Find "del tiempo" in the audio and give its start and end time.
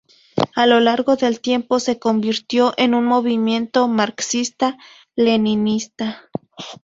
1.15-1.79